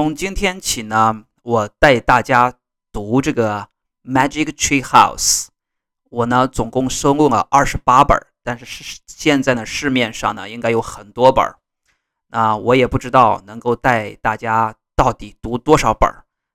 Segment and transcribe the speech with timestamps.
[0.00, 2.54] 从今天起呢，我带大家
[2.90, 3.68] 读这个
[4.10, 5.44] 《Magic Tree House》。
[6.08, 11.44] 我呢，总共收录了二十八本，但是是现在呢，市面上呢，应该有很多本。
[12.28, 16.10] 那我也不知道能够带大家到底读多少本。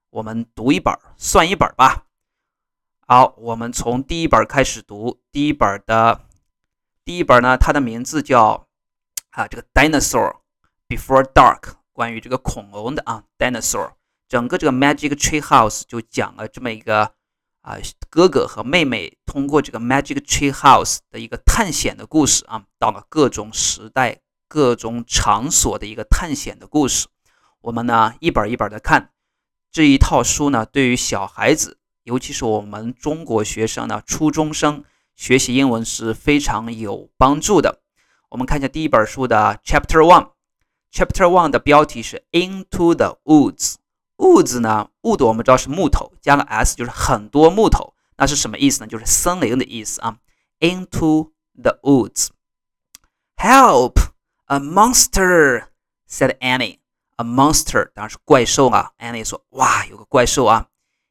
[0.09, 2.05] 我们读一本算一本吧。
[3.05, 5.21] 好，我们从第一本开始读。
[5.31, 6.19] 第一本的
[7.03, 8.65] 第一本呢，它的名字叫
[9.29, 10.37] 啊，这个《Dinosaur
[10.87, 11.59] Before Dark》。
[11.95, 13.93] 关于这个恐龙的啊，dinosaur，
[14.27, 17.13] 整个这个 Magic Tree House 就讲了这么一个
[17.61, 17.77] 啊，
[18.09, 27.07] 哥哥和妹妹通过这个 Magic Tree House 的一个探险的故事啊，到了各种时代、各种场所的一个探险的故事。
[27.61, 29.11] 我们呢一本一本的看
[29.71, 34.83] 这一套书呢，对于小孩子，尤其是我们中国学生呢，初中生
[35.15, 37.79] 学习英文是非常有帮助的。
[38.27, 40.34] 我们看一下第一本书的 Chapter One。
[40.94, 48.86] Chapter One 的标题是 Into the Woods。Woods 呢，wood 我们知道是木头，加个 s 就是很多木头，那是什么意思呢？
[48.86, 50.18] 就是森林的意思啊。
[50.58, 52.28] Into the woods.
[53.36, 53.94] Help!
[54.46, 55.68] A monster!
[56.06, 56.80] said Annie.
[57.16, 58.90] A monster 当然是怪兽啊。
[58.98, 60.66] Annie 说：“哇，有个怪兽啊。”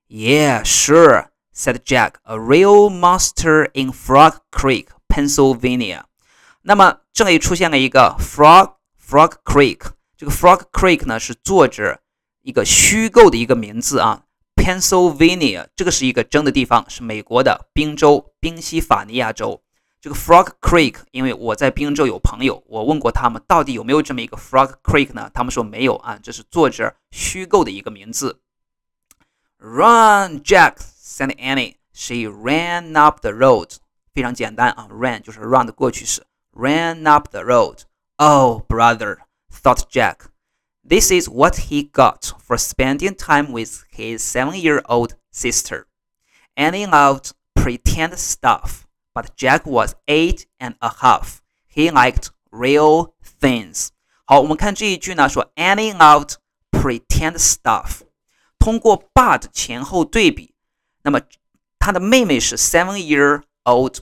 [0.07, 2.15] Yeah, sure, said Jack.
[2.23, 6.03] A real monster in Frog Creek, Pennsylvania.
[6.61, 8.73] 那么这里出现了一个 frog。
[9.06, 9.80] Frog Creek，
[10.16, 12.00] 这个 Frog Creek 呢是作者
[12.41, 14.22] 一个虚构的一个名字啊。
[14.56, 19.62] Pennsylvania，这个是一个真的地方，是美国的宾州，宾夕法尼亚州。
[20.00, 25.30] 这个 Frog Creek，因为我在宾州有朋友，我问过他们到底有没有这么一个 Frog Creek 呢？
[25.34, 28.41] 他们说没有啊，这是作者虚构的一个名字。
[29.58, 30.77] Run, Jack!
[30.78, 31.74] said Annie.
[31.92, 33.77] She ran up the road.
[34.14, 36.24] 非常简单啊，ran 就是 run 的过去式
[36.55, 37.80] ，ran up the road。
[38.18, 39.18] Oh, brother,
[39.50, 40.30] thought Jack.
[40.84, 45.88] This is what he got for spending time with his seven year old sister.
[46.56, 51.40] Annie loved pretend stuff, but Jack was eight and a half.
[51.66, 53.89] He liked real things.
[54.27, 56.34] 好，我们看这一句呢，说 Annie out
[56.70, 58.02] pretend stuff，
[58.60, 60.55] 通过 but 前后对比，
[61.02, 61.20] 那么
[61.80, 63.98] 他的妹妹是 seven year old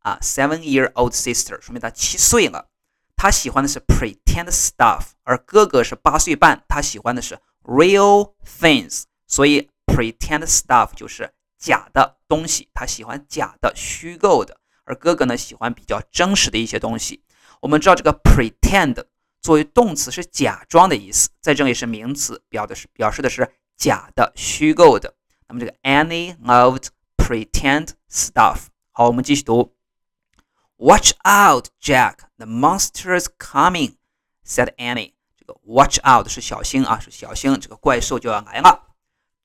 [0.00, 2.68] 啊，seven year old sister，说明他七岁了。
[3.24, 17.22] 他喜欢的是 pretend stuff，而哥哥是八岁半，他喜欢的是 real things，所以 pretend stuff 就是假的东西，他喜欢假的、虚构的，而哥哥呢喜欢比较真实的一些东西。
[17.62, 19.02] 我们知道这个 pretend
[19.40, 25.14] 作为动词是假装的意思，在这里是名词，表的是表示的是假的、虚构的。
[25.48, 28.66] 那么这个 Annie loved pretend stuff。
[28.90, 29.74] 好，我们继续读。
[30.83, 32.29] Watch out, Jack!
[32.37, 33.95] The monster's coming,"
[34.45, 35.13] said Annie.
[35.37, 38.95] 这个 "watch out" 是小心啊，是小心，这个怪兽就要来了。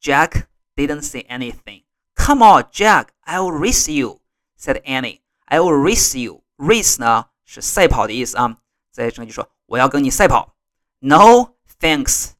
[0.01, 0.45] Jack
[0.77, 1.85] didn't say anything.
[2.15, 3.09] "Come on, Jack!
[3.25, 4.21] I'll race you,"
[4.59, 5.23] said Annie.
[5.47, 8.57] "I will race you." Race 呢是赛跑的意思啊，
[8.93, 10.55] 在这里就说我要跟你赛跑。
[11.01, 12.31] No, thanks,"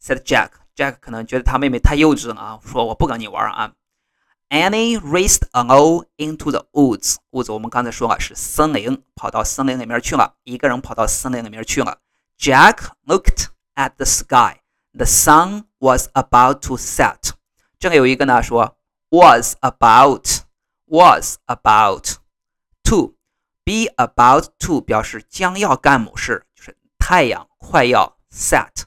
[0.00, 0.50] said Jack.
[0.76, 3.74] Jack 可能觉得他妹妹太幼稚了啊，说我不跟你玩啊。
[4.48, 7.16] Annie raced alone into the woods.
[7.30, 10.34] woods 我们刚才说了是森林，跑到森林里面去了。
[10.44, 11.98] 一个人跑到森林里面去了。
[12.38, 14.60] Jack looked at the sky.
[14.92, 17.30] The sun was about to set.
[17.78, 18.76] 这里有一个呢说
[19.08, 20.42] was about
[20.84, 22.16] was about
[22.84, 23.14] to
[23.64, 28.84] be about to 表示将要干某事，就是太阳快要 set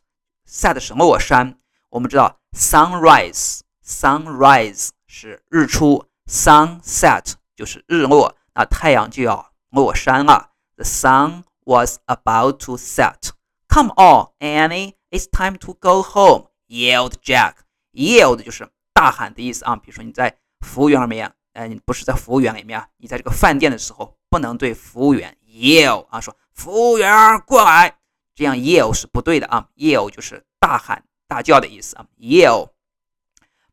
[0.48, 1.58] set 什么我山？
[1.90, 10.53] 我们知道 sunrise sunrise 是日出，sunset 就是日落，那太阳就要落山了。
[10.76, 13.31] The sun was about to set.
[13.69, 17.54] Come on, Annie, it's time to go home, yelled Jack.
[17.93, 19.75] Yelled 就是大喊的意思啊。
[19.75, 27.98] 比如说你在服务员里面，呃，你不是在服务员里面，你在这个饭店的时候，不能对服务员 yell 啊，说服务员过来，
[28.32, 29.69] 这样 yell 是不对的啊。
[29.77, 32.68] Yell 就是大喊大叫的意思啊，yell。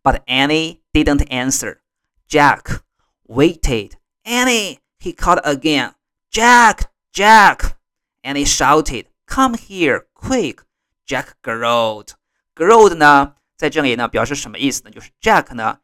[0.02, 1.81] But Annie didn't answer.
[2.29, 2.83] Jack
[3.27, 3.97] waited.
[4.25, 5.95] Annie, he called again.
[6.31, 7.77] Jack, Jack.
[8.23, 10.63] Annie shouted, Come here, quick.
[11.07, 12.15] Jack growled.
[12.55, 14.91] Growled 呢，在这里呢表示什么意思呢？
[14.91, 15.81] 就是 Jack 呢，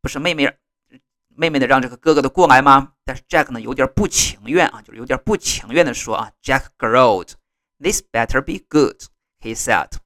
[0.00, 0.52] 不是妹妹
[1.28, 2.94] 妹妹的让这个哥哥的过来吗？
[3.04, 7.32] 但是 Jack 呢有点不情愿啊，就是有点不情愿的说啊，Jack growled.
[7.80, 9.04] This better be good,
[9.40, 9.98] he said.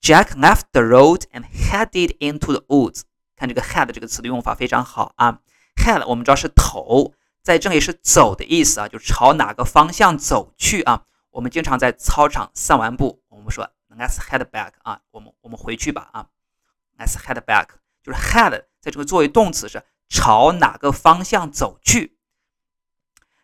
[0.00, 3.02] Jack left the road and headed into the woods.
[3.43, 5.41] 看这个 head 这个词的用法非常好啊。
[5.75, 11.03] head 我们知道是头，在这里是走的意思啊，就朝哪个方向走去啊。
[11.31, 16.27] 我们经常在操场散完步，我们说 Let's head back 啊，我们我们回去吧啊。
[16.97, 17.67] Let's head back，
[18.01, 22.15] 就是 head 在这个作为动词是朝哪个方向走去。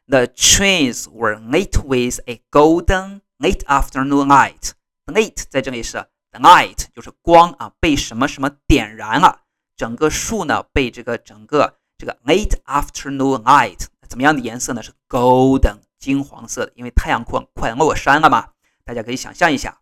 [0.07, 4.71] The trains were lit with a golden late afternoon light.
[5.07, 9.41] Late 在这里是 the light，就是光啊，被什么什么点燃了。
[9.78, 14.82] 整个树呢，被这个整个这个 late afternoon light 怎么样的颜色呢？
[14.82, 18.50] 是 golden 金黄色的，因为太阳快快落山了嘛。
[18.84, 19.80] 大家可以想象一下。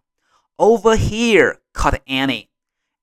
[0.57, 2.49] Over here, called Annie.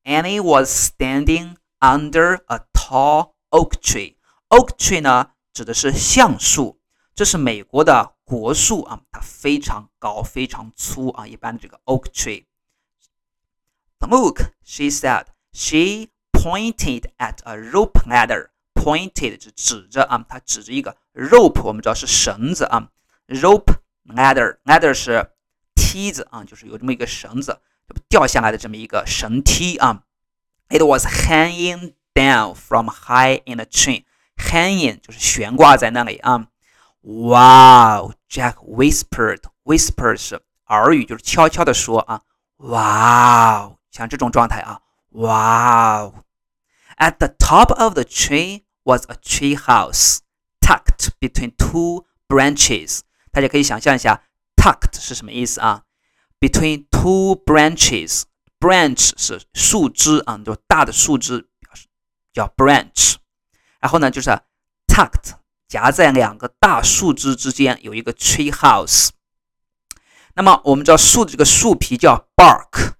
[0.03, 4.15] Annie was standing under a tall oak tree.
[4.47, 6.79] Oak tree 呢，指的是橡树，
[7.13, 11.27] 这是美国的国树啊，它非常高，非常粗啊。
[11.27, 15.25] 一般的这个 oak tree。Look, she said.
[15.51, 16.09] She
[16.43, 18.49] pointed at a rope ladder.
[18.75, 22.89] Pointed 是指着啊，它指着一个 rope，我们知道是绳子啊。
[23.27, 23.75] Rope
[24.07, 25.31] ladder, ladder 是
[25.75, 27.59] 梯子啊，就是有这么一个绳子
[28.07, 30.03] 掉下来的这么一个绳梯啊。
[30.69, 34.05] It was hanging down from high in the tree.
[34.37, 36.47] Hanging 就是悬挂在那里啊。
[37.01, 39.41] Wow, Jack whispered.
[39.65, 42.21] Whispered 是耳语，就是悄悄的说啊。
[42.57, 44.79] Wow，像这种状态啊。
[45.09, 46.13] Wow.
[46.97, 50.19] At the top of the tree was a tree house
[50.59, 53.01] tucked between two branches.
[53.31, 54.23] 大家可以想象一下，
[54.55, 55.83] tucked 是什么意思啊？
[56.39, 61.49] Between two branches，branch 是树枝啊，就大的树枝
[62.33, 63.15] 叫 branch。
[63.79, 64.29] 然后呢，就是
[64.87, 65.33] tucked
[65.67, 69.09] 夹在两个大树枝之间有一个 tree house。
[70.35, 72.93] 那么我们知道树的这个树皮叫 bark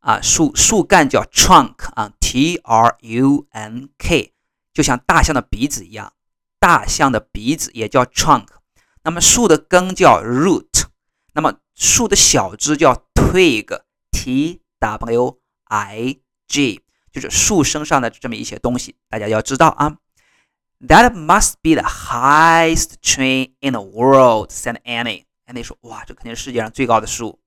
[0.00, 4.32] 啊，树树干叫 trunk 啊，t r u n k，
[4.72, 6.12] 就像大象的鼻子一样，
[6.60, 8.46] 大象的鼻子也叫 trunk。
[9.02, 10.84] 那么树的根叫 root，
[11.34, 16.82] 那么树的小枝叫 twig，t w i g，
[17.12, 19.98] 就是树身上的这么一些东西，大家要知道啊。
[20.86, 25.24] That must be the highest tree in the world," said Annie.
[25.46, 27.40] Annie 说：“哇，这肯定是世界上最高的树。”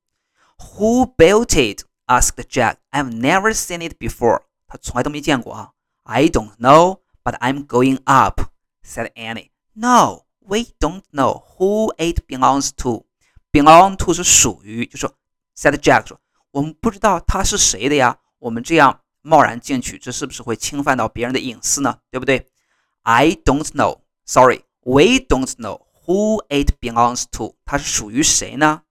[0.57, 1.83] Who built it?
[2.07, 2.77] asked Jack.
[2.91, 5.71] "I've never seen it before." 他从来都没见过啊。
[6.03, 8.41] I don't know, but I'm going up,"
[8.83, 9.49] said Annie.
[9.73, 13.05] "No." We don't know who it belongs to.
[13.51, 15.13] Belong to 是属于，就说
[15.55, 16.19] said Jack 说，
[16.49, 18.17] 我们不知道它是谁的呀。
[18.39, 21.99] 我们这样贸然进去，这是不是会侵犯到别人的隐私呢？
[22.09, 22.47] 对不对？
[23.03, 23.99] I don't know.
[24.25, 27.55] Sorry, we don't know who it belongs to.
[27.63, 28.81] 它是属于谁呢？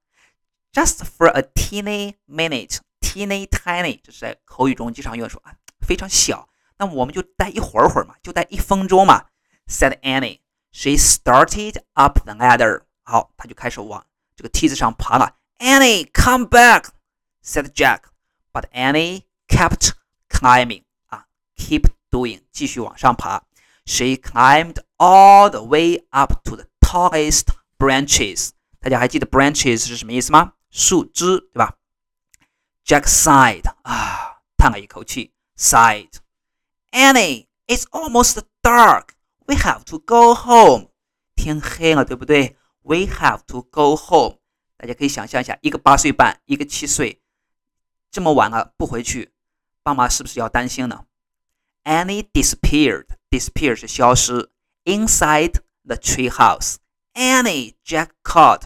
[0.72, 5.54] Just for a teeny minute, teeny tiny，这是在口语中经常用说啊，
[5.86, 6.48] 非常小。
[6.78, 9.26] 那我们就待一会儿会儿嘛，就待一分钟嘛。
[9.66, 10.40] Said Annie.
[10.70, 12.82] She started up the ladder.
[13.02, 14.06] 好，她就开始往
[14.36, 15.36] 这个梯子上爬了。
[15.58, 16.90] Annie, come back,
[17.42, 18.02] said Jack.
[18.52, 19.92] But Annie kept
[20.28, 20.84] climbing.
[21.06, 21.24] 啊，
[21.56, 23.44] keep doing，继续往上爬。
[23.86, 27.46] She climbed all the way up to the tallest
[27.78, 28.50] branches.
[28.78, 30.52] 大家还记得 branches 是什么意思吗？
[30.70, 31.74] 树枝，对吧
[32.84, 33.64] ？Jack sighed.
[33.82, 36.14] 啊，叹了一口气，sighed.
[36.90, 39.10] Annie, it's almost dark.
[39.46, 40.88] We have to go home。
[41.36, 42.56] 天黑了，对不对？
[42.82, 44.38] We have to go home。
[44.76, 47.20] 大家可以想象一下，一个八岁半，一个七岁，
[48.10, 49.32] 这么晚了不回去，
[49.82, 51.04] 爸妈是不是要担心呢？
[51.84, 54.50] Annie disappeared。disappear 是消失。
[54.84, 58.62] Inside the tree house。Annie, Jack called.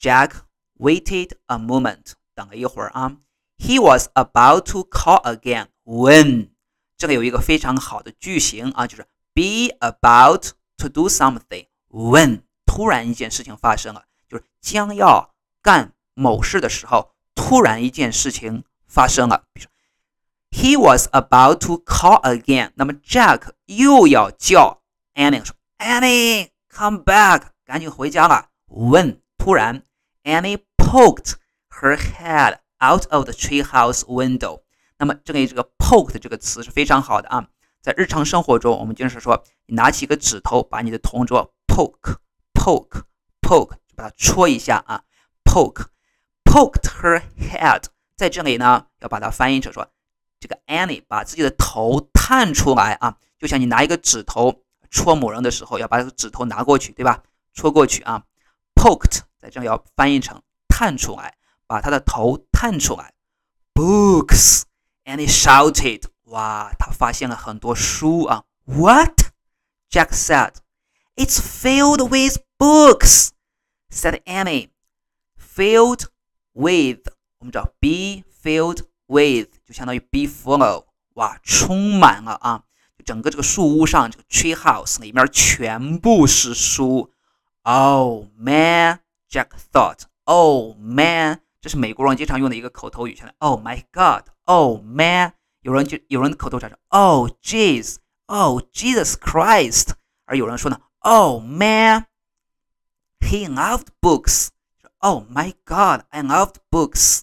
[0.00, 0.32] Jack
[0.78, 2.12] waited a moment。
[2.34, 3.18] 等了一会儿啊。
[3.58, 6.50] He was about to call again when。
[6.96, 9.06] 这里有一个非常好的句型啊，就是。
[9.32, 15.32] be about to do something when 突然一件事情发生了，就是将要
[15.62, 19.44] 干某事的时候，突然一件事情发生了。
[19.52, 19.70] 比如说，
[20.50, 22.72] He was about to call again。
[22.74, 24.82] 那么 Jack 又要叫
[25.14, 29.84] Annie 说：“Annie, come back，赶紧回家了。”When 突然，
[30.24, 31.34] Annie poked
[31.80, 34.61] her head out of the treehouse window。
[34.97, 37.47] 那么这里这个 poked 这个词是非常好的啊。
[37.81, 42.15] 在日常生活中，我们经常说，你拿起一个指头，把你的同桌 poke
[42.53, 43.03] poke
[43.41, 45.03] poke，就把它戳一下啊
[45.43, 45.85] ，poke
[46.43, 47.83] poked her head，
[48.15, 49.87] 在这里呢，要把它翻译成说，
[50.39, 57.21] 这个 Annie 把自己的头探出来啊，就像你拿一个指头戳某人的时候，要把这个指头拿过去，对吧？
[57.53, 58.23] 戳过去啊
[58.73, 61.35] ，poked 在这里要翻译成探出来，
[61.67, 63.13] 把他的头看出来
[63.75, 64.63] ，books。
[65.03, 66.05] Annie shouted.
[66.23, 68.45] 哇，他发现了很多书啊。
[68.63, 69.33] What?
[69.91, 70.53] Jack said.
[71.15, 73.29] It's filled with books。
[73.91, 74.69] said Annie。
[75.37, 76.05] Filled
[76.53, 77.01] with，
[77.37, 79.49] 我们知道 be filled with
[80.09, 82.63] be full，哇，充满了啊。
[83.05, 87.11] 整个这个树屋上，这个 tree house 里面全部是书。
[87.61, 90.05] Oh man，Jack thought。
[90.23, 91.33] Oh man。
[91.33, 99.90] Oh 这是美国人经常用的一个口头语，现在 Oh my God, Oh man，有人就有人的口头禅是 Oh jeez, Oh Jesus Christ，
[100.24, 102.06] 而有人说呢 Oh man,
[103.20, 104.48] he loved books.
[104.98, 107.22] Oh my God, I loved books.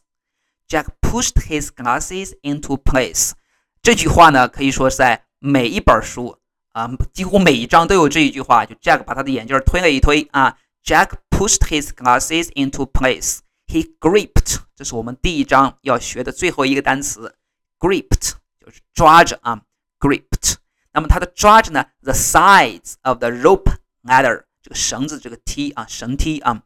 [0.68, 3.32] Jack pushed his glasses into place.
[3.82, 6.38] 这句话呢，可以说是在每一本书
[6.74, 8.66] 啊，几乎每一章都有这一句话。
[8.66, 13.40] 就 Jack 把他的眼镜推了一推啊，Jack pushed his glasses into place.
[13.73, 17.35] He gripped，这是我们第一章要学的最后一个单词
[17.79, 19.63] ，gripped 就是抓着啊
[19.99, 20.57] ，gripped。
[20.93, 26.65] 那么他的抓着呢，the sides of the rope ladder，这个绳子这个梯啊，绳梯啊。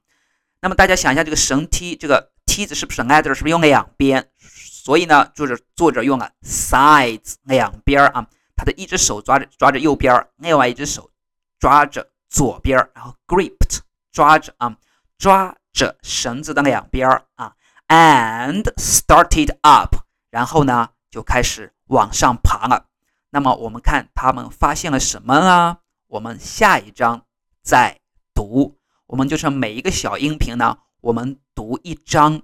[0.60, 4.28] 那么大家想一下，这个绳梯这个梯子是不是 ladder 是不是用两边？
[4.40, 11.08] 所以呢，作者作者用了 sides 两边啊，他的一只手抓着抓着右边，另外一只手
[11.60, 13.78] 抓着左边，然后 gripped
[14.10, 14.76] 抓着啊，
[15.16, 17.52] 抓着绳子的两边儿啊
[17.88, 19.94] ，and started up，
[20.30, 22.86] 然后呢就开始往上爬了。
[23.28, 25.76] 那么我们看他们发现了什么呢？
[26.06, 27.26] 我们下一章
[27.62, 28.00] 再
[28.32, 28.78] 读。
[29.08, 32.40] 我们就是每一个小音频呢，我们读一章，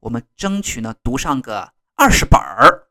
[0.00, 1.72] 我们争取呢读上个。
[1.96, 2.83] 二十本儿。